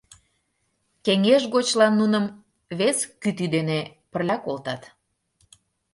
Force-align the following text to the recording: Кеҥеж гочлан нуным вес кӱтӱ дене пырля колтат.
Кеҥеж 1.05 1.43
гочлан 1.53 1.93
нуным 2.01 2.25
вес 2.79 2.97
кӱтӱ 3.21 3.45
дене 3.55 3.79
пырля 4.11 4.37
колтат. 4.45 4.81